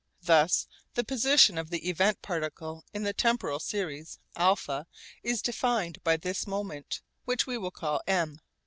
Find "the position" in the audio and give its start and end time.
0.95-1.59